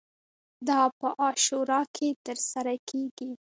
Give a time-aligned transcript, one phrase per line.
[0.67, 3.31] دا په عاشورا کې ترسره کیږي.